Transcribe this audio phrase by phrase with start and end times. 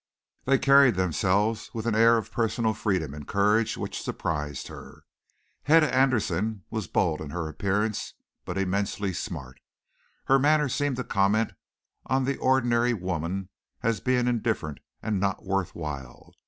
[0.45, 5.03] They carried themselves with an air of personal freedom and courage which surprised her.
[5.65, 9.59] Hedda Anderson was bold in her appearance but immensely smart.
[10.25, 11.53] Her manner seemed to comment
[12.07, 13.49] on the ordinary woman
[13.83, 16.33] as being indifferent and not worth while.